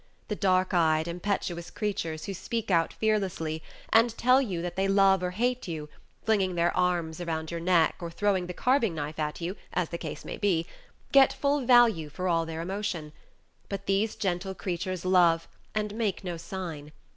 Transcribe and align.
The 0.29 0.35
dark 0.35 0.73
eyed, 0.73 1.07
impetuous 1.07 1.69
creatures, 1.69 2.25
who 2.25 2.33
speak 2.33 2.71
out 2.71 2.91
fearlessly, 2.91 3.61
and 3.93 4.17
tell 4.17 4.41
you 4.41 4.59
that 4.63 4.75
they 4.75 4.87
love 4.87 5.21
or 5.21 5.29
hate 5.29 5.67
you, 5.67 5.89
flinging 6.25 6.55
their 6.55 6.75
arms 6.75 7.21
around 7.21 7.51
your 7.51 7.59
neck 7.59 7.97
or 7.99 8.09
throwing 8.09 8.47
the 8.47 8.53
carving 8.55 8.95
knife 8.95 9.19
at 9.19 9.41
you, 9.41 9.55
as 9.73 9.89
the 9.89 9.99
case 9.99 10.25
may 10.25 10.37
be, 10.37 10.65
get 11.11 11.31
full 11.31 11.67
value 11.67 12.09
for 12.09 12.27
all 12.27 12.47
their 12.47 12.61
emotion; 12.61 13.13
but 13.69 13.85
these 13.85 14.15
gentle 14.15 14.55
creatures 14.55 15.05
love, 15.05 15.47
and 15.75 15.93
make 15.93 16.23
no 16.23 16.35
sign. 16.35 16.91